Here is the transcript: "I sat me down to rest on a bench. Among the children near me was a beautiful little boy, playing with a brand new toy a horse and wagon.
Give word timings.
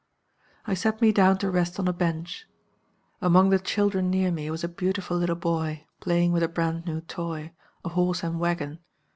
"I 0.65 0.73
sat 0.73 0.99
me 0.99 1.11
down 1.11 1.37
to 1.37 1.51
rest 1.51 1.79
on 1.79 1.87
a 1.87 1.93
bench. 1.93 2.47
Among 3.21 3.51
the 3.51 3.59
children 3.59 4.09
near 4.09 4.31
me 4.31 4.49
was 4.49 4.63
a 4.63 4.67
beautiful 4.67 5.15
little 5.17 5.35
boy, 5.35 5.85
playing 5.99 6.31
with 6.31 6.41
a 6.41 6.47
brand 6.47 6.87
new 6.87 7.01
toy 7.01 7.51
a 7.85 7.89
horse 7.89 8.23
and 8.23 8.39
wagon. 8.39 8.79